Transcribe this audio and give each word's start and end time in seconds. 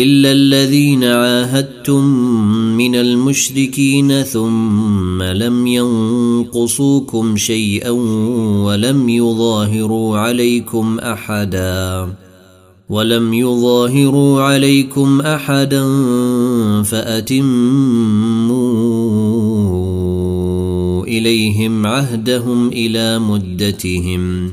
إلا 0.00 0.32
الذين 0.32 1.04
عاهدتم 1.04 2.04
من 2.76 2.94
المشركين 2.96 4.22
ثم 4.22 5.22
لم 5.22 5.66
ينقصوكم 5.66 7.36
شيئا 7.36 7.90
ولم 8.64 9.08
يظاهروا 9.08 10.18
عليكم 10.18 10.98
أحدا 10.98 12.08
ولم 12.88 13.34
يظاهروا 13.34 14.42
عليكم 14.42 15.20
أحدا 15.20 15.82
فأتموا 16.82 17.50
إليهم 21.04 21.86
عهدهم 21.86 22.68
إلى 22.68 23.18
مدتهم 23.18 24.52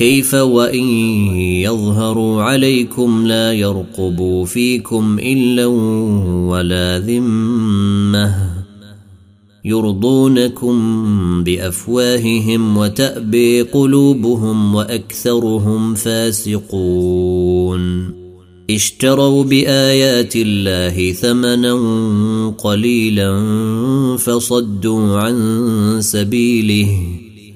كيف 0.00 0.34
وإن 0.34 0.84
يظهروا 1.36 2.42
عليكم 2.42 3.26
لا 3.26 3.52
يرقبوا 3.52 4.44
فيكم 4.46 5.18
إلا 5.18 5.66
ولا 6.46 6.98
ذمة 6.98 8.50
يرضونكم 9.64 10.74
بأفواههم 11.44 12.76
وتأبي 12.76 13.62
قلوبهم 13.62 14.74
وأكثرهم 14.74 15.94
فاسقون 15.94 17.80
اشتروا 18.70 19.44
بآيات 19.44 20.32
الله 20.36 21.12
ثمنا 21.12 21.74
قليلا 22.58 23.36
فصدوا 24.16 25.18
عن 25.18 25.96
سبيله 26.00 27.19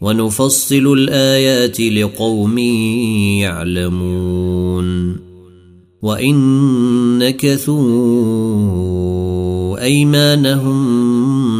ونفصل 0.00 0.92
الآيات 0.92 1.80
لقوم 1.80 2.58
يعلمون. 3.38 5.16
وإن 6.02 6.36
نكثوا 7.18 8.66
أيمانهم 9.82 10.84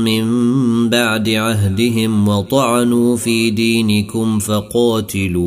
من 0.05 0.27
بعد 0.89 1.29
عهدهم 1.29 2.29
وطعنوا 2.29 3.17
في 3.17 3.51
دينكم 3.51 4.39
فقاتلوا 4.39 5.47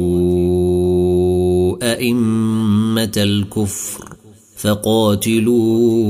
أئمة 1.94 3.12
الكفر 3.18 4.06
فقاتلوا 4.58 6.10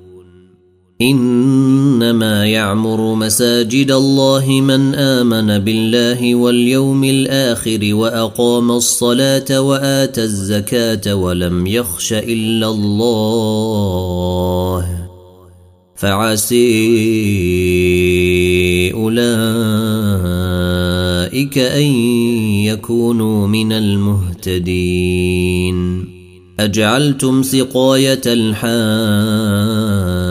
إنما 1.01 2.45
يعمر 2.45 3.15
مساجد 3.15 3.91
الله 3.91 4.61
من 4.61 4.95
آمن 4.95 5.59
بالله 5.59 6.35
واليوم 6.35 7.03
الآخر 7.03 7.93
وأقام 7.93 8.71
الصلاة 8.71 9.61
واتى 9.61 10.23
الزكاة 10.23 11.15
ولم 11.15 11.67
يخش 11.67 12.13
إلا 12.13 12.67
الله. 12.67 13.11
فعسي 15.95 16.61
أولئك 18.93 19.27
أن 21.57 21.85
يكونوا 22.65 23.47
من 23.47 23.71
المهتدين. 23.71 25.21
أجعلتم 26.59 27.43
سقاية 27.43 28.21
الحاج 28.25 30.30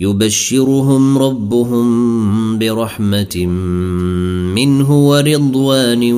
يبشرهم 0.00 1.18
ربهم 1.18 2.58
برحمة 2.58 3.46
منه 4.54 5.08
ورضوان 5.08 6.12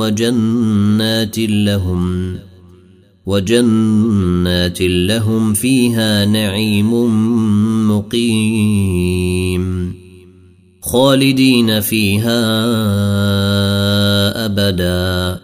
وجنات 0.00 1.38
لهم 1.38 2.34
وجنات 3.26 4.80
لهم 4.80 5.52
فيها 5.52 6.24
نعيم 6.24 6.92
مقيم. 7.90 9.94
خالدين 10.82 11.80
فيها 11.80 12.40
أبدا. 14.44 15.43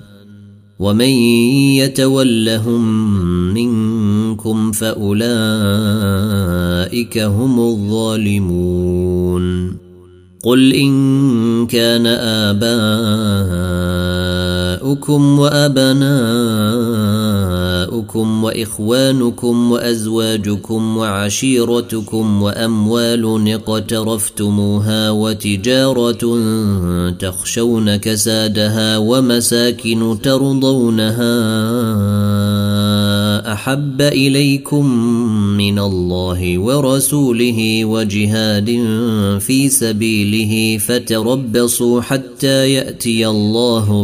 ومن 0.81 1.09
يتولهم 1.77 2.83
منكم 3.53 4.71
فاولئك 4.71 5.17
هم 7.17 7.59
الظالمون 7.59 9.01
قل 10.43 10.73
ان 10.73 11.67
كان 11.67 12.07
اباؤكم 12.07 13.71
وأبناؤكم 15.39 16.43
وإخوانكم 18.43 19.71
وأزواجكم 19.71 20.97
وعشيرتكم 20.97 22.41
وأموال 22.41 23.53
اقترفتموها 23.53 25.11
وتجارة 25.11 26.39
تخشون 27.19 27.95
كسادها 27.95 28.97
ومساكن 28.97 30.17
ترضونها 30.23 31.31
أحب 33.53 34.01
إليكم 34.01 34.85
من 35.57 35.79
الله 35.79 36.59
ورسوله 36.59 37.85
وجهاد 37.85 38.69
في 39.39 39.69
سبيله 39.69 40.77
فتربصوا 40.77 42.01
حتى 42.01 42.73
يأتي 42.73 43.27
الله 43.27 44.03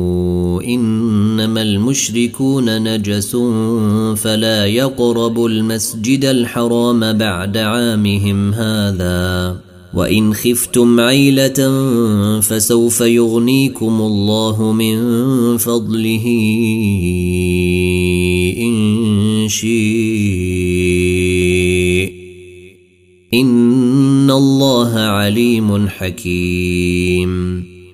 إنما 0.67 1.61
المشركون 1.61 2.83
نجس 2.83 3.35
فلا 4.15 4.65
يقربوا 4.65 5.49
المسجد 5.49 6.25
الحرام 6.25 7.13
بعد 7.13 7.57
عامهم 7.57 8.53
هذا. 8.53 9.57
وإن 9.93 10.33
خفتم 10.33 10.99
عيلة 10.99 11.81
فسوف 12.39 13.01
يغنيكم 13.01 14.01
الله 14.01 14.71
من 14.71 14.97
فضله 15.57 16.25
إن 18.57 19.45
شيء 19.49 19.71
إن 23.33 24.31
الله 24.31 24.99
عليم 24.99 25.87
حكيم. 25.87 27.70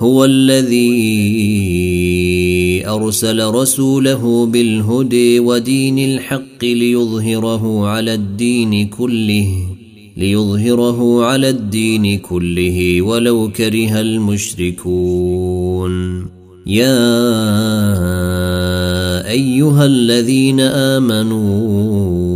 هو 0.00 0.24
الذي 0.24 0.86
أرسل 2.86 3.46
رسوله 3.46 4.46
بالهدى 4.46 5.40
ودين 5.40 5.98
الحق 5.98 6.64
ليظهره 6.64 7.86
على 7.86 8.14
الدين 8.14 8.88
كله 8.88 9.48
ليظهره 10.16 11.24
على 11.24 11.48
الدين 11.48 12.18
كله 12.18 13.02
ولو 13.02 13.50
كره 13.56 14.00
المشركون. 14.00 15.46
يا 16.66 16.98
أيها 19.30 19.84
الذين 19.84 20.60
آمنوا 20.60 22.35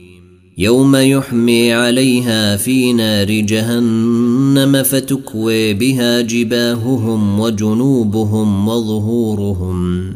يوم 0.61 0.95
يحمي 0.95 1.73
عليها 1.73 2.57
في 2.57 2.93
نار 2.93 3.31
جهنم 3.31 4.83
فتكوي 4.83 5.73
بها 5.73 6.21
جباههم 6.21 7.39
وجنوبهم 7.39 8.67
وظهورهم. 8.67 10.11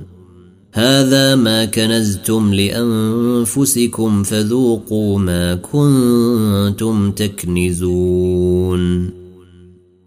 هذا 0.73 1.35
ما 1.35 1.65
كنزتم 1.65 2.53
لأنفسكم 2.53 4.23
فذوقوا 4.23 5.19
ما 5.19 5.55
كنتم 5.55 7.11
تكنزون. 7.11 8.45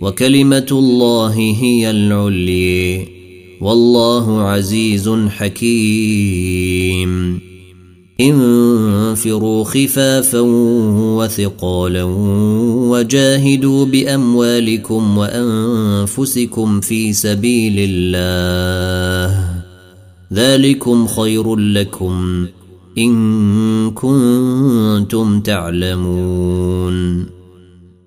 وكلمة 0.00 0.66
الله 0.72 1.34
هي 1.34 1.90
العلي. 1.90 3.08
والله 3.60 4.42
عزيز 4.42 5.10
حكيم. 5.28 7.40
انفروا 8.20 9.64
خفافا 9.64 10.40
وثقالا 11.16 12.02
وجاهدوا 12.90 13.86
بأموالكم 13.86 15.18
وأنفسكم 15.18 16.80
في 16.80 17.12
سبيل 17.12 17.74
الله. 17.78 19.62
ذلكم 20.32 21.06
خير 21.06 21.56
لكم 21.56 22.46
إن 22.98 23.90
كنتم 23.90 25.40
تعلمون. 25.40 27.35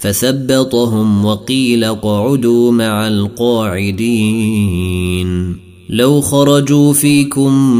فثبطهم 0.00 1.24
وقيل 1.24 1.84
اقعدوا 1.84 2.72
مع 2.72 3.08
القاعدين. 3.08 4.40
لو 5.90 6.20
خرجوا 6.20 6.92
فيكم 6.92 7.74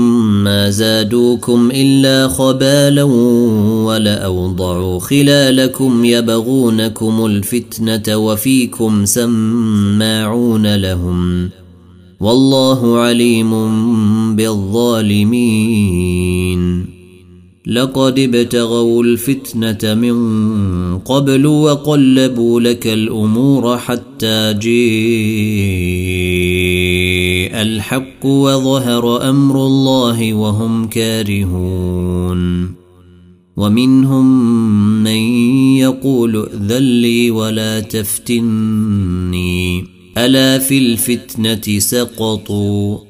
ما 0.44 0.70
زادوكم 0.70 1.70
إلا 1.74 2.28
خبالا 2.28 3.02
ولأوضعوا 3.82 5.00
خلالكم 5.00 6.04
يبغونكم 6.04 7.26
الفتنة 7.26 8.16
وفيكم 8.16 9.04
سماعون 9.04 10.74
لهم. 10.76 11.50
والله 12.20 12.98
عليم 12.98 13.50
بالظالمين. 14.36 15.40
لقد 17.70 18.18
ابتغوا 18.18 19.02
الفتنة 19.02 19.94
من 19.94 20.98
قبل 20.98 21.46
وقلبوا 21.46 22.60
لك 22.60 22.86
الأمور 22.86 23.78
حتى 23.78 24.54
جيء 24.58 24.70
الحق 27.62 28.26
وظهر 28.26 29.30
أمر 29.30 29.66
الله 29.66 30.34
وهم 30.34 30.86
كارهون. 30.86 32.70
ومنهم 33.56 34.52
من 35.02 35.20
يقول 35.76 36.48
ذلي 36.66 37.30
ولا 37.30 37.80
تفتني. 37.80 39.84
ألا 40.18 40.58
في 40.58 40.78
الفتنة 40.78 41.78
سقطوا؟ 41.78 43.09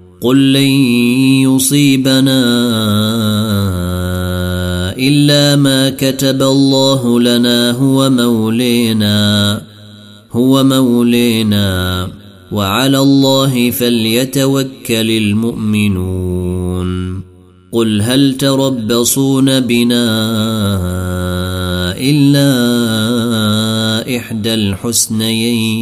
قل 0.21 0.53
لن 0.53 0.71
يصيبنا 1.49 2.41
الا 4.97 5.55
ما 5.55 5.89
كتب 5.89 6.41
الله 6.41 7.19
لنا 7.19 7.71
هو 7.71 8.09
مولينا 8.09 9.61
هو 10.31 10.63
مولينا. 10.63 12.07
وعلى 12.51 12.99
الله 12.99 13.71
فليتوكل 13.71 15.11
المؤمنون. 15.11 17.21
قل 17.71 18.01
هل 18.01 18.37
تربصون 18.37 19.59
بنا 19.59 20.05
الا 21.97 22.51
احدى 24.17 24.53
الحسنيين؟ 24.53 25.81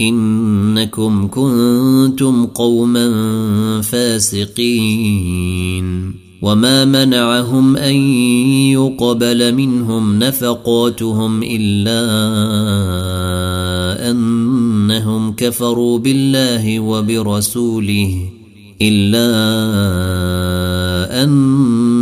إنكم 0.00 1.28
كنتم 1.28 2.46
قوما 2.46 3.10
فاسقين. 3.82 5.36
وما 6.42 6.84
منعهم 6.84 7.76
أن 7.76 7.94
يقبل 8.72 9.54
منهم 9.54 10.18
نفقاتهم 10.18 11.42
إلا 11.42 12.00
أنهم 14.10 15.32
كفروا 15.32 15.98
بالله 15.98 16.80
وبرسوله 16.80 18.30
إلا 18.82 19.26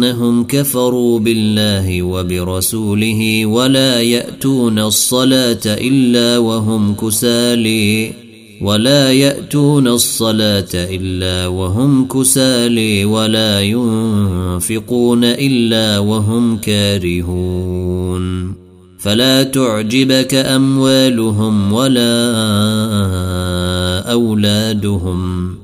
إنهم 0.04 0.44
كفروا 0.44 1.18
بالله 1.18 2.02
وبرسوله 2.02 3.46
ولا 3.46 4.00
يأتون 4.00 4.78
الصلاة 4.78 5.60
إلا 5.66 6.38
وهم 6.38 6.94
كسالي. 6.94 8.12
ولا 8.62 9.12
يأتون 9.12 9.88
الصلاة 9.88 10.68
إلا 10.74 11.46
وهم 11.46 12.08
كسالي 12.08 13.04
ولا 13.04 13.60
ينفقون 13.60 15.24
إلا 15.24 15.98
وهم 15.98 16.56
كارهون. 16.56 18.54
فلا 18.98 19.42
تعجبك 19.42 20.34
أموالهم 20.34 21.72
ولا 21.72 22.32
أولادهم. 24.12 25.63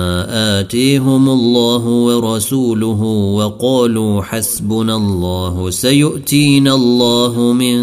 آتيهم 0.29 1.29
الله 1.29 1.85
ورسوله 1.87 3.01
وقالوا 3.35 4.21
حسبنا 4.21 4.95
الله 4.95 5.69
سيؤتينا 5.69 6.75
الله 6.75 7.53
من 7.53 7.77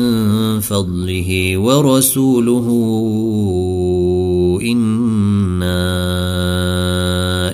فضله 0.60 1.56
ورسوله 1.56 2.66
إنا 4.62 5.88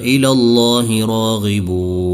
إلى 0.00 0.28
الله 0.28 1.06
راغبون. 1.06 2.13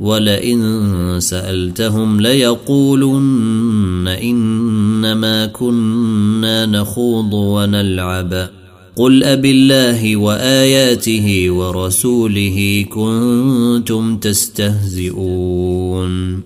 ولئن 0.00 1.16
سألتهم 1.18 2.20
ليقولن 2.20 4.08
إنما 4.08 5.46
كنا 5.46 6.66
نخوض 6.66 7.34
ونلعب. 7.34 8.50
قل 8.96 9.24
اب 9.24 9.44
الله 9.44 10.16
وآياته 10.16 11.50
ورسوله 11.50 12.86
كنتم 12.90 14.16
تستهزئون. 14.16 16.40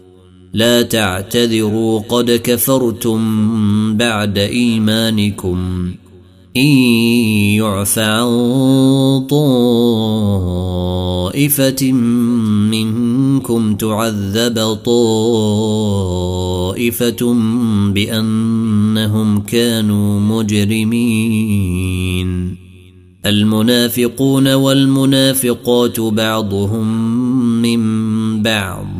لا 0.53 0.83
تعتذروا 0.83 2.01
قد 2.01 2.31
كفرتم 2.31 3.97
بعد 3.97 4.39
إيمانكم. 4.39 5.91
إن 6.57 6.67
يعف 7.57 7.99
عن 7.99 8.27
طائفة 11.31 11.93
منكم 12.73 13.75
تعذب 13.75 14.75
طائفة 16.75 17.35
بأنهم 17.95 19.41
كانوا 19.41 20.21
مجرمين. 20.21 21.71
المنافقون 23.27 24.55
والمنافقات 24.55 26.01
بعضهم 26.01 27.13
من 27.63 27.83
بعض. 28.43 29.00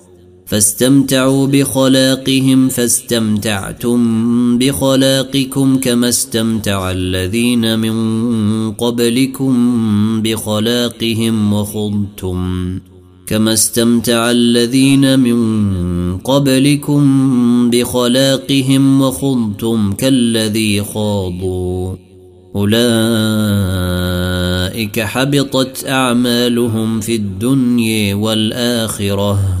فاستمتعوا 0.51 1.47
بخلاقهم 1.47 2.69
فاستمتعتم 2.69 3.99
بخلاقكم 4.57 5.77
كما 5.77 6.09
استمتع 6.09 6.91
الذين 6.91 7.79
من 7.79 8.71
قبلكم 8.71 9.53
بخلاقهم 10.21 11.53
وخضتم 11.53 12.79
كما 13.27 13.53
استمتع 13.53 14.31
الذين 14.31 15.19
من 15.19 16.17
قبلكم 16.17 17.03
بخلاقهم 17.69 19.01
وخضتم 19.01 19.93
كالذي 19.93 20.83
خاضوا 20.83 21.95
أولئك 22.55 22.99
حبطت 24.99 25.85
أعمالهم 25.87 26.99
في 26.99 27.15
الدنيا 27.15 28.15
والآخرة 28.15 29.60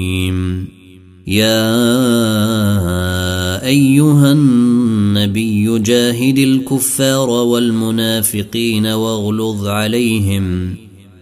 يا 1.27 1.65
أيها 3.65 4.31
النبي 4.31 5.79
جاهد 5.79 6.37
الكفار 6.37 7.29
والمنافقين 7.29 8.85
واغلظ 8.85 9.67
عليهم 9.67 10.75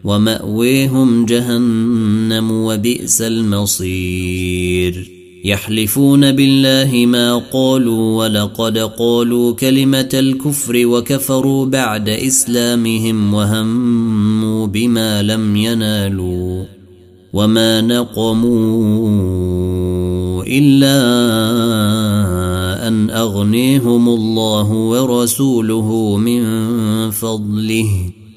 ومأويهم 0.04 1.26
جهنم 1.26 2.52
وبئس 2.52 3.22
المصير. 3.22 5.10
يحلفون 5.46 6.32
بالله 6.32 7.06
ما 7.06 7.36
قالوا 7.36 8.24
ولقد 8.24 8.78
قالوا 8.78 9.54
كلمة 9.54 10.10
الكفر 10.14 10.86
وكفروا 10.86 11.66
بعد 11.66 12.10
إسلامهم 12.10 13.34
وهموا 13.34 14.68
بما 14.68 15.22
لم 15.24 15.56
ينالوا. 15.56 16.79
وما 17.34 17.82
نقموا 17.82 19.20
الا 20.44 21.00
ان 22.88 23.10
اغنيهم 23.10 24.10
الله 24.10 24.72
ورسوله 24.72 26.18
من 26.18 26.42
فضله 27.12 27.90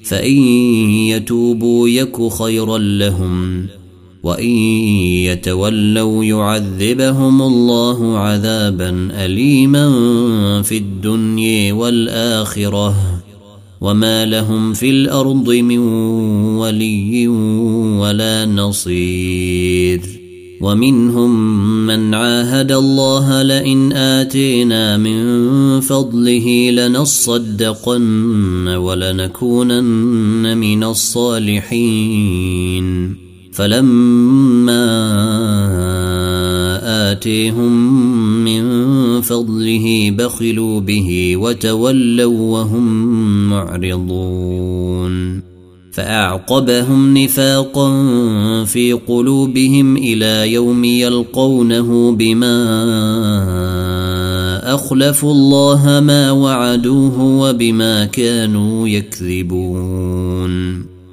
فان 0.03 0.37
يتوبوا 1.09 1.89
يك 1.89 2.27
خيرا 2.27 2.77
لهم 2.77 3.67
وان 4.23 4.49
يتولوا 5.25 6.23
يعذبهم 6.23 7.41
الله 7.41 8.17
عذابا 8.17 9.09
اليما 9.11 9.91
في 10.61 10.77
الدنيا 10.77 11.73
والاخره 11.73 13.22
وما 13.83 14.25
لهم 14.25 14.73
في 14.73 14.89
الأرض 14.89 15.49
من 15.49 15.77
ولي 16.57 17.27
ولا 17.97 18.45
نصير 18.45 20.01
ومنهم 20.61 21.57
من 21.87 22.13
عاهد 22.13 22.71
الله 22.71 23.41
لئن 23.43 23.93
اتينا 23.93 24.97
من 24.97 25.79
فضله 25.79 26.71
لنصدقن 26.71 28.67
ولنكونن 28.67 30.57
من 30.57 30.83
الصالحين 30.83 32.43
فلما 33.53 34.85
آتيهم 37.11 37.73
من 38.43 38.63
فضله 39.21 40.15
بخلوا 40.17 40.79
به 40.79 41.37
وتولوا 41.37 42.59
وهم 42.59 43.49
معرضون. 43.49 45.43
فأعقبهم 45.93 47.17
نفاقا 47.17 47.89
في 48.63 48.93
قلوبهم 48.93 49.97
إلى 49.97 50.53
يوم 50.53 50.83
يلقونه 50.83 52.11
بما 52.11 52.63
أخلفوا 54.75 55.31
الله 55.31 55.99
ما 55.99 56.31
وعدوه 56.31 57.23
وبما 57.23 58.05
كانوا 58.05 58.87
يكذبون. 58.87 60.92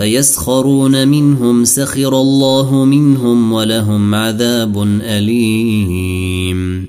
فيسخرون 0.00 1.08
منهم 1.08 1.64
سخر 1.64 2.20
الله 2.20 2.84
منهم 2.84 3.52
ولهم 3.52 4.14
عذاب 4.14 5.00
أليم. 5.02 6.88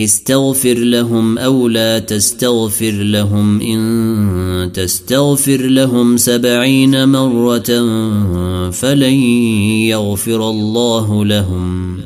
استغفر 0.00 0.74
لهم 0.74 1.38
أو 1.38 1.68
لا 1.68 1.98
تستغفر 1.98 2.90
لهم 2.90 3.60
إن 3.60 4.70
تستغفر 4.74 5.56
لهم 5.56 6.16
سبعين 6.16 7.08
مرة 7.08 7.90
فلن 8.70 9.14
يغفر 9.88 10.50
الله 10.50 11.24
لهم. 11.24 11.96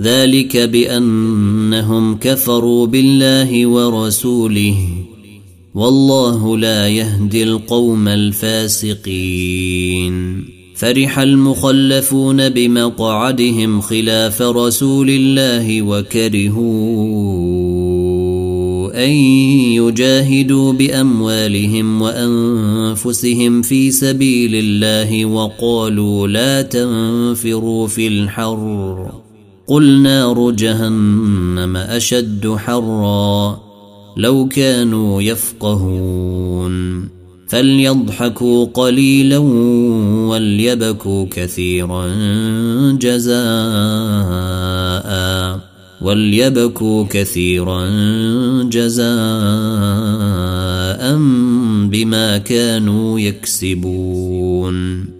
ذلك 0.00 0.56
بأنهم 0.56 2.16
كفروا 2.16 2.86
بالله 2.86 3.66
ورسوله. 3.66 4.99
والله 5.74 6.58
لا 6.58 6.88
يهدي 6.88 7.42
القوم 7.42 8.08
الفاسقين. 8.08 10.44
فرح 10.76 11.18
المخلفون 11.18 12.48
بمقعدهم 12.48 13.80
خلاف 13.80 14.42
رسول 14.42 15.10
الله 15.10 15.82
وكرهوا 15.82 16.64
أن 19.04 19.10
يجاهدوا 19.10 20.72
بأموالهم 20.72 22.02
وأنفسهم 22.02 23.62
في 23.62 23.90
سبيل 23.90 24.54
الله 24.54 25.24
وقالوا 25.24 26.28
لا 26.28 26.62
تنفروا 26.62 27.86
في 27.86 28.08
الحر. 28.08 29.12
قل 29.66 30.02
نار 30.02 30.50
جهنم 30.50 31.76
أشد 31.76 32.54
حرًّا. 32.56 33.69
لو 34.16 34.48
كانوا 34.48 35.22
يفقهون 35.22 37.08
فليضحكوا 37.48 38.64
قليلا 38.64 39.38
وليبكوا 40.28 41.26
كثيرا 41.30 42.06
جزاء 43.00 43.40
وليبكوا 46.02 47.04
كثيرا 47.10 47.88
جزاء 48.62 49.10
بما 51.90 52.38
كانوا 52.38 53.20
يكسبون 53.20 55.19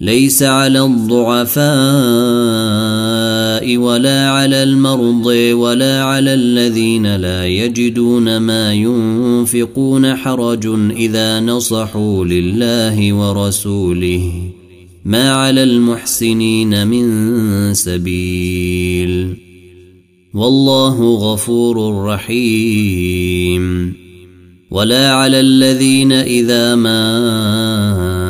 ليس 0.00 0.42
على 0.42 0.84
الضعفاء 0.84 1.66
ولا 3.76 4.30
على 4.30 4.62
المرضى 4.62 5.52
ولا 5.52 6.04
على 6.04 6.34
الذين 6.34 7.16
لا 7.16 7.46
يجدون 7.46 8.36
ما 8.36 8.74
ينفقون 8.74 10.14
حرج 10.16 10.66
إذا 10.90 11.40
نصحوا 11.40 12.24
لله 12.24 13.12
ورسوله. 13.12 14.32
ما 15.04 15.32
على 15.32 15.62
المحسنين 15.62 16.86
من 16.86 17.74
سبيل. 17.74 19.36
والله 20.34 21.14
غفور 21.14 22.04
رحيم. 22.04 23.94
ولا 24.70 25.12
على 25.12 25.40
الذين 25.40 26.12
إذا 26.12 26.74
ما 26.74 28.29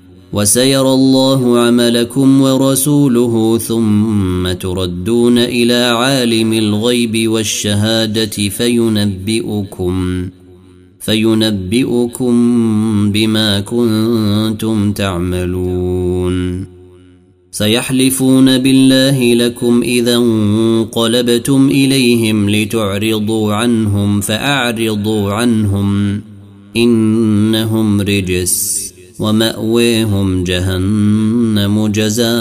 وسيرى 0.33 0.93
الله 0.93 1.59
عملكم 1.59 2.41
ورسوله 2.41 3.57
ثم 3.57 4.51
تردون 4.51 5.37
إلى 5.37 5.73
عالم 5.73 6.53
الغيب 6.53 7.29
والشهادة 7.31 8.49
فينبئكم 8.49 10.27
فينبئكم 10.99 12.33
بما 13.11 13.59
كنتم 13.59 14.91
تعملون. 14.91 16.65
سيحلفون 17.51 18.57
بالله 18.57 19.33
لكم 19.33 19.81
إذا 19.81 20.15
انقلبتم 20.15 21.67
إليهم 21.67 22.49
لتعرضوا 22.49 23.53
عنهم 23.53 24.21
فأعرضوا 24.21 25.33
عنهم 25.33 26.21
إنهم 26.77 28.01
رجس. 28.01 28.90
ومأويهم 29.21 30.43
جهنم 30.43 31.87
جزاء 31.87 32.31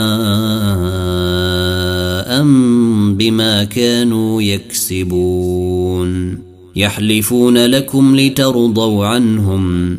بما 3.13 3.65
كانوا 3.65 4.43
يكسبون. 4.43 6.39
يحلفون 6.77 7.67
لكم 7.67 8.17
لترضوا 8.17 9.07
عنهم 9.07 9.99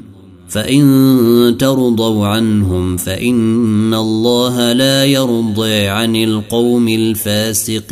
فإن 0.50 1.56
ترضوا 1.60 2.28
عنهم 2.28 2.98
فإن 2.98 3.94
الله 3.94 4.74
لا 4.74 5.06
يرضي 5.06 5.88
عن 5.88 6.16
القوم 6.16 6.88
الفاسقين. 6.88 7.92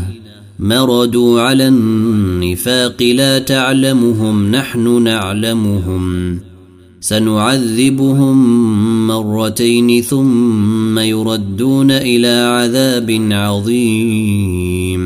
مردوا 0.61 1.41
على 1.41 1.67
النفاق 1.67 3.03
لا 3.03 3.39
تعلمهم 3.39 4.51
نحن 4.51 5.03
نعلمهم 5.03 6.39
سنعذبهم 6.99 8.37
مرتين 9.07 10.01
ثم 10.01 10.99
يردون 10.99 11.91
إلى 11.91 12.27
عذاب 12.27 13.27
عظيم 13.31 15.01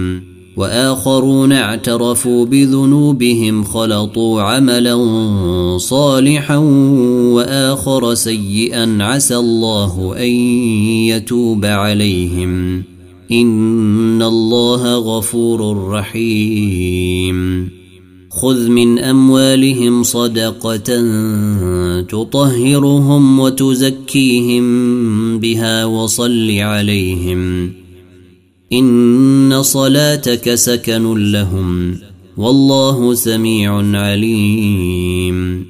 واخرون 0.58 1.51
اعترفوا 1.51 2.45
بذنوبهم 2.45 3.64
خلطوا 3.64 4.41
عملا 4.41 4.97
صالحا 5.78 6.58
واخر 7.36 8.14
سيئا 8.14 8.97
عسى 9.01 9.38
الله 9.38 10.16
ان 10.18 10.30
يتوب 11.10 11.66
عليهم 11.66 12.84
ان 13.32 14.21
الله 14.21 14.95
غفور 14.95 15.88
رحيم. 15.88 17.69
خذ 18.30 18.69
من 18.69 18.99
اموالهم 18.99 20.03
صدقه 20.03 21.01
تطهرهم 22.01 23.39
وتزكيهم 23.39 24.65
بها 25.39 25.86
وصل 25.86 26.51
عليهم. 26.51 27.71
ان 28.73 29.61
صلاتك 29.61 30.55
سكن 30.55 31.32
لهم. 31.32 31.95
والله 32.38 33.13
سميع 33.13 34.01
عليم. 34.01 35.65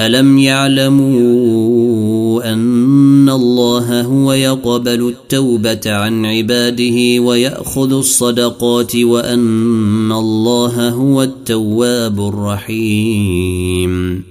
الم 0.00 0.38
يعلموا 0.38 2.52
ان 2.52 3.28
الله 3.28 4.02
هو 4.02 4.32
يقبل 4.32 5.14
التوبة 5.26 5.80
عن 5.86 6.26
عباده 6.26 7.22
ويأخذ 7.22 7.92
الصدقات 7.92 8.96
وأن 8.96 10.12
الله 10.12 10.88
هو 10.88 11.22
التواب 11.22 12.28
الرحيم. 12.28 14.22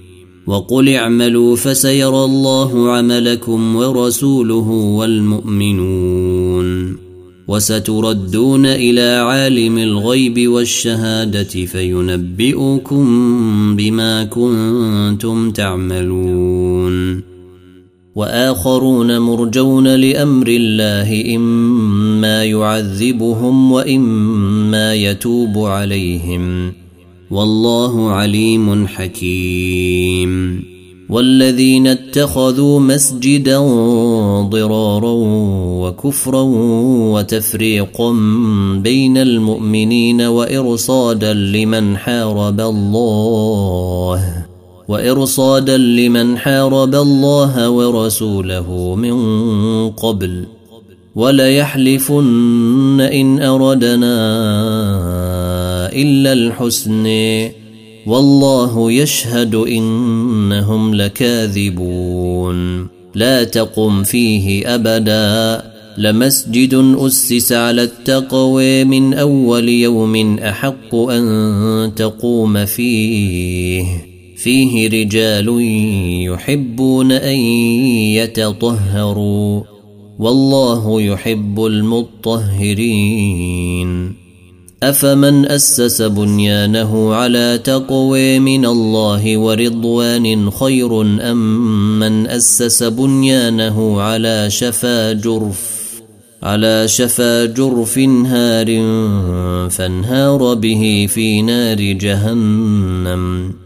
وقل 0.46 0.88
اعملوا 0.88 1.56
فسيرى 1.56 2.24
الله 2.24 2.92
عملكم 2.92 3.76
ورسوله 3.76 4.68
والمؤمنون. 4.98 6.96
وستردون 7.48 8.66
إلى 8.66 9.00
عالم 9.00 9.78
الغيب 9.78 10.48
والشهادة 10.48 11.66
فينبئكم 11.66 13.06
بما 13.76 14.24
كنتم 14.24 15.50
تعملون. 15.50 17.35
وآخرون 18.16 19.18
مرجون 19.18 19.88
لأمر 19.88 20.46
الله 20.48 21.36
إما 21.36 22.44
يعذبهم 22.44 23.72
وإما 23.72 24.94
يتوب 24.94 25.58
عليهم. 25.58 26.72
والله 27.30 28.10
عليم 28.10 28.86
حكيم. 28.86 30.62
والذين 31.08 31.86
اتخذوا 31.86 32.80
مسجدا 32.80 33.58
ضرارا 34.40 35.12
وكفرا 35.80 36.42
وتفريقا 37.12 38.10
بين 38.82 39.16
المؤمنين 39.16 40.20
وإرصادا 40.20 41.34
لمن 41.34 41.96
حارب 41.96 42.60
الله. 42.60 44.45
وإرصادا 44.88 45.76
لمن 45.76 46.38
حارب 46.38 46.94
الله 46.94 47.70
ورسوله 47.70 48.94
من 48.94 49.16
قبل 49.90 50.46
وليحلفن 51.14 53.00
إن 53.00 53.42
أردنا 53.42 54.16
إلا 55.92 56.32
الحسن. 56.32 57.06
والله 58.06 58.92
يشهد 58.92 59.54
إنهم 59.54 60.94
لكاذبون. 60.94 62.88
لا 63.14 63.44
تقم 63.44 64.02
فيه 64.02 64.74
أبدا. 64.74 65.62
لمسجد 65.98 66.96
أسس 66.98 67.52
على 67.52 67.82
التقوى 67.82 68.84
من 68.84 69.14
أول 69.14 69.68
يوم 69.68 70.38
أحق 70.38 70.94
أن 70.94 71.92
تقوم 71.96 72.64
فيه. 72.64 74.05
فيه 74.46 74.88
رجال 74.88 75.48
يحبون 76.32 77.12
أن 77.12 77.36
يتطهروا 78.14 79.62
والله 80.18 81.02
يحب 81.02 81.66
المطهرين. 81.66 82.86
أفمن 84.82 85.46
أسس 85.46 86.02
بنيانه 86.02 87.14
على 87.14 87.60
تقوى 87.64 88.38
من 88.38 88.66
الله 88.66 89.36
ورضوان 89.36 90.50
خير 90.50 91.00
أم 91.02 91.98
من 91.98 92.26
أسس 92.26 92.82
بنيانه 92.82 94.00
على 94.00 94.50
شفا 94.50 95.12
جرف 95.12 95.76
على 96.42 96.88
شفا 96.88 97.44
جرف 97.44 97.98
هار 97.98 98.66
فانهار 99.70 100.54
به 100.54 101.06
في 101.10 101.42
نار 101.42 101.80
جهنم. 101.80 103.65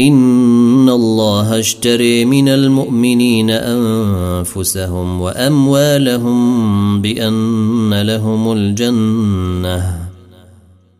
إن 0.00 0.88
الله 0.88 1.58
اشتري 1.58 2.24
من 2.24 2.48
المؤمنين 2.48 3.50
أنفسهم 3.50 5.20
وأموالهم 5.20 7.02
بأن 7.02 8.02
لهم 8.02 8.52
الجنة 8.52 9.98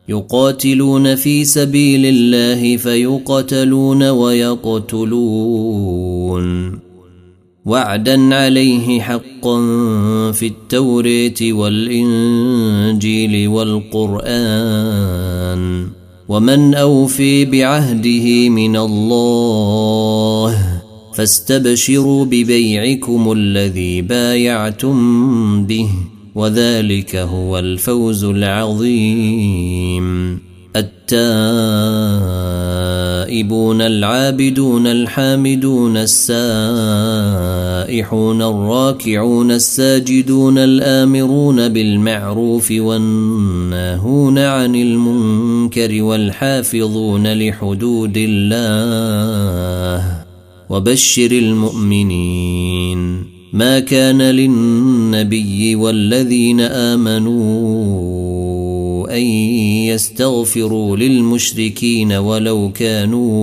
يقاتلون 0.08 1.14
في 1.14 1.44
سبيل 1.44 2.06
الله 2.06 2.76
فيقتلون 2.76 4.02
ويقتلون 4.02 5.54
وعدا 7.66 8.34
عليه 8.34 9.00
حقا 9.00 9.60
في 10.32 10.46
التوراه 10.46 11.52
والانجيل 11.52 13.48
والقران 13.48 14.94
ومن 16.28 16.74
أوفي 16.74 17.44
بعهده 17.44 18.48
من 18.48 18.76
الله 18.76 20.58
فاستبشروا 21.14 22.24
ببيعكم 22.24 23.32
الذي 23.32 24.02
بايعتم 24.02 25.66
به 25.66 25.88
وذلك 26.34 27.16
هو 27.16 27.58
الفوز 27.58 28.24
العظيم. 28.24 30.04
التائبون 33.24 33.80
العابدون 33.80 34.86
الحامدون 34.86 35.96
السائحون 35.96 36.42
الراكعون 38.42 39.50
الساجدون 39.50 40.58
الآمرون 40.58 41.68
بالمعروف 41.68 42.70
والناهون 42.70 44.38
عن 44.38 44.74
المنكر 44.74 46.02
والحافظون 46.02 47.32
لحدود 47.32 48.14
الله 48.16 49.04
وبشر 50.70 51.30
المؤمنين 51.32 53.24
ما 53.52 53.80
كان 53.80 54.22
للنبي 54.22 55.74
والذين 55.74 56.60
آمنوا 56.60 58.43
أن 59.14 59.22
يستغفروا 59.86 60.96
للمشركين 60.96 62.12
ولو 62.12 62.72
كانوا 62.72 63.34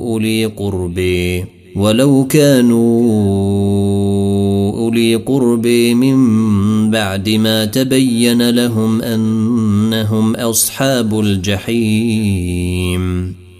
أولي 0.00 0.46
قرب. 0.46 1.00
ولو 1.76 2.26
كانوا 2.26 3.02
أولي 4.78 5.14
قرب 5.14 5.66
من 5.96 6.16
بعد 6.90 7.28
ما 7.28 7.64
تبين 7.64 8.50
لهم 8.50 9.02
أنهم 9.02 10.36
أصحاب 10.36 11.20
الجحيم. 11.20 12.92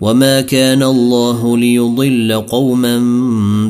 وما 0.00 0.40
كان 0.40 0.82
الله 0.82 1.56
ليضل 1.58 2.44
قوما 2.48 2.98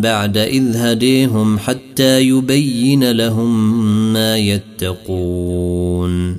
بعد 0.01 0.37
اذ 0.37 0.77
هديهم 0.77 1.59
حتى 1.59 2.21
يبين 2.21 3.11
لهم 3.11 3.83
ما 4.13 4.39
يتقون 4.39 6.37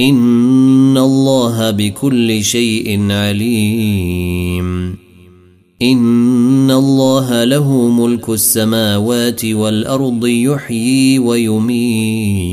ان 0.00 0.98
الله 0.98 1.70
بكل 1.70 2.44
شيء 2.44 3.12
عليم 3.12 4.96
ان 5.82 6.70
الله 6.70 7.44
له 7.44 7.88
ملك 7.88 8.28
السماوات 8.28 9.44
والارض 9.44 10.26
يحيي 10.26 11.18
ويميت 11.18 12.52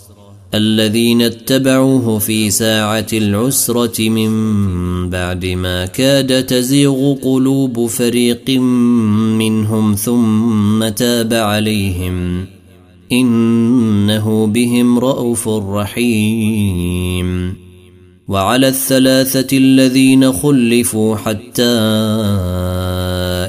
الذين 0.53 1.21
اتبعوه 1.21 2.19
في 2.19 2.49
ساعة 2.49 3.05
العسرة 3.13 4.09
من 4.09 5.09
بعد 5.09 5.45
ما 5.45 5.85
كاد 5.85 6.45
تزيغ 6.45 7.13
قلوب 7.13 7.85
فريق 7.85 8.49
منهم 9.39 9.95
ثم 9.95 10.87
تاب 10.87 11.33
عليهم. 11.33 12.45
إنه 13.11 14.47
بهم 14.47 14.99
رءوف 14.99 15.49
رحيم. 15.49 17.55
وعلى 18.27 18.67
الثلاثة 18.67 19.57
الذين 19.57 20.31
خلفوا 20.31 21.15
حتى 21.15 21.77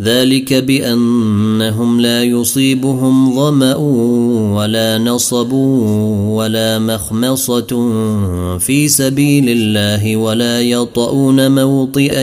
ذلك 0.00 0.54
بأنهم 0.54 2.00
لا 2.00 2.24
يصيبهم 2.24 3.34
ظمأ 3.34 3.74
ولا 4.54 4.98
نصب 4.98 5.52
ولا 6.32 6.78
مخمصة 6.78 7.66
في 8.58 8.88
سبيل 8.88 9.48
الله 9.48 10.16
ولا 10.16 10.60
يطؤون 10.60 11.54
موطئا 11.54 12.22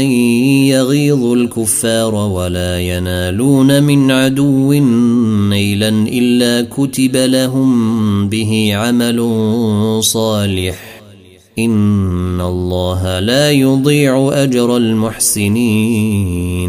يغيظ 0.70 1.26
الكفار 1.26 2.16
ولا 2.16 2.80
ينالون 2.80 3.84
من 3.84 4.12
عدو 4.12 4.74
نيلا 5.50 5.90
إلا 5.90 6.68
كتب 6.78 7.16
لهم 7.16 8.30
به 8.30 8.72
عمل 8.74 9.20
صالح. 10.04 11.02
إن 11.60 12.42
الله 12.42 13.20
لا 13.20 13.52
يضيع 13.52 14.30
أجر 14.34 14.78
المحسنين. 14.78 16.69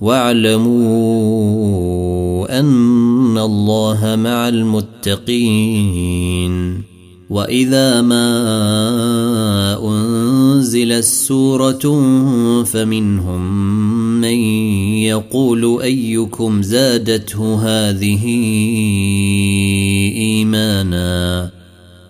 واعلموا 0.00 1.60
أن 2.60 3.38
الله 3.38 4.16
مع 4.16 4.48
المتقين 4.48 6.10
وإذا 7.30 8.02
ما 8.02 8.28
انزلت 9.82 11.04
سوره 11.04 11.82
فمنهم 12.64 13.70
من 14.20 14.38
يقول 14.98 15.82
أيكم 15.82 16.62
زادته 16.62 17.54
هذه 17.54 18.24
إيمانا 20.16 21.59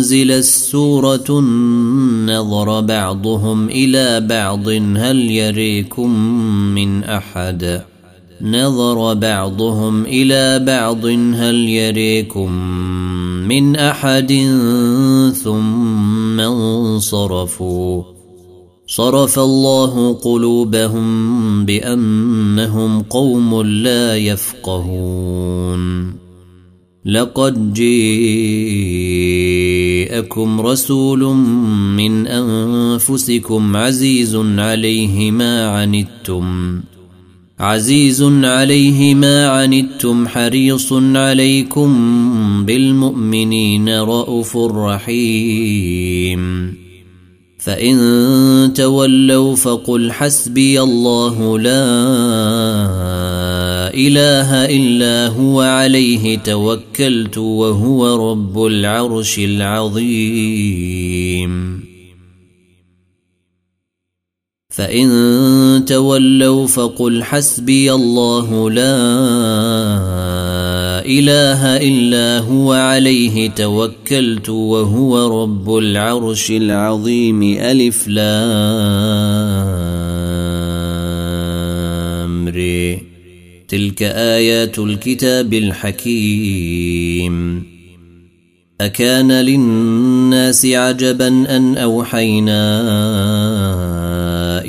أنزل 0.00 0.30
السورة 0.30 1.40
نظر 2.26 2.80
بعضهم 2.80 3.68
إلى 3.68 4.20
بعض 4.20 4.68
هل 4.96 5.30
يريكم 5.30 6.10
من 6.74 7.04
أحد؟ 7.04 7.82
نظر 8.40 9.14
بعضهم 9.14 10.04
إلى 10.04 10.58
بعض 10.58 11.04
هل 11.36 11.68
يريكم 11.68 12.52
من 13.48 13.76
أحد؟ 13.76 14.32
ثم 15.44 16.40
انصرفوا. 16.40 18.02
صرف 18.86 19.38
الله 19.38 20.14
قلوبهم 20.14 21.66
بأنهم 21.66 23.02
قوم 23.02 23.62
لا 23.62 24.16
يفقهون. 24.16 26.19
لقد 27.04 27.72
جيءكم 27.72 28.60
رسول 30.60 31.36
من 31.96 32.26
أنفسكم 32.26 33.76
عزيز 33.76 34.36
عليه 34.36 35.30
ما 35.30 35.66
عنتم. 35.68 36.80
عزيز 37.60 38.22
عليه 38.44 39.14
ما 39.14 39.48
عنتم 39.48 40.28
حريص 40.28 40.92
عليكم 40.92 41.90
بالمؤمنين 42.66 43.88
رءوف 43.88 44.56
رحيم. 44.56 46.40
فإن 47.60 48.72
تولوا 48.74 49.56
فقل 49.56 50.12
حسبي 50.12 50.82
الله 50.82 51.58
لا 51.58 51.86
إله 53.94 54.64
إلا 54.64 55.26
هو 55.26 55.60
عليه 55.60 56.38
توكلت 56.38 57.38
وهو 57.38 58.30
رب 58.30 58.66
العرش 58.66 59.38
العظيم. 59.38 60.70
فإن 64.70 65.84
تولوا 65.86 66.66
فقل 66.66 67.22
حسبي 67.22 67.92
الله 67.92 68.70
لا 68.70 68.96
إله 71.06 71.76
إلا 71.76 72.38
هو 72.38 72.72
عليه 72.72 73.50
توكلت 73.50 74.48
وهو 74.48 75.42
رب 75.42 75.76
العرش 75.76 76.50
العظيم. 76.50 77.42
ألف 77.42 78.08
لامري 78.08 78.50
تلك 83.68 84.02
آيات 84.02 84.78
الكتاب 84.78 85.54
الحكيم. 85.54 86.90
أكان 88.80 89.32
للناس 89.32 90.66
عجبا 90.66 91.28
أن 91.56 91.76
أوحينا 91.76 92.60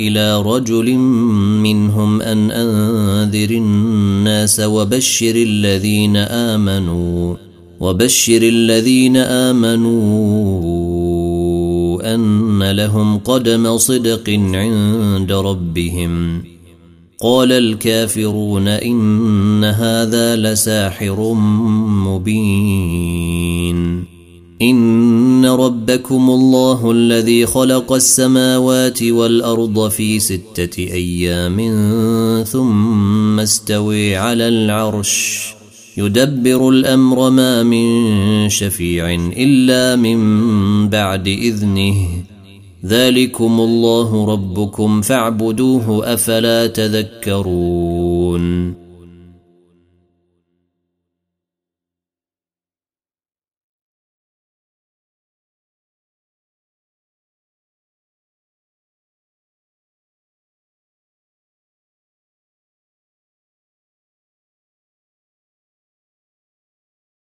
إلى 0.07 0.41
رجل 0.41 0.95
منهم 1.61 2.21
أن 2.21 2.51
أنذر 2.51 3.51
الناس 3.51 4.59
وبشر 4.59 5.35
الذين 5.35 6.17
آمنوا 6.17 7.35
وبشر 7.79 8.41
الذين 8.41 9.17
آمنوا 9.17 10.01
أن 12.15 12.71
لهم 12.71 13.17
قدم 13.17 13.77
صدق 13.77 14.29
عند 14.53 15.31
ربهم. 15.31 16.43
قال 17.21 17.51
الكافرون 17.51 18.67
إن 18.67 19.63
هذا 19.63 20.35
لساحر 20.35 21.33
مبين. 22.07 24.10
إن 24.61 25.45
ربكم 25.45 26.29
الله 26.29 26.91
الذي 26.91 27.45
خلق 27.45 27.93
السماوات 27.93 29.03
والأرض 29.03 29.89
في 29.89 30.19
ستة 30.19 30.77
أيام 30.79 31.57
ثم 32.47 33.39
استوي 33.39 34.15
على 34.15 34.47
العرش 34.47 35.45
يدبر 35.97 36.69
الأمر 36.69 37.29
ما 37.29 37.63
من 37.63 38.49
شفيع 38.49 39.13
إلا 39.37 39.95
من 39.95 40.89
بعد 40.89 41.27
إذنه 41.27 41.95
ذلكم 42.85 43.59
الله 43.59 44.25
ربكم 44.25 45.01
فاعبدوه 45.01 46.13
أفلا 46.13 46.67
تذكرون 46.67 48.41